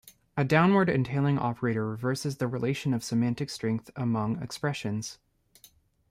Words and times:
A 0.35 0.43
downward 0.43 0.89
entailing 0.89 1.37
operator 1.37 1.87
reverses 1.87 2.37
the 2.37 2.47
relation 2.47 2.95
of 2.95 3.03
"semantic 3.03 3.51
strength" 3.51 3.91
among 3.95 4.41
expressions. 4.41 5.19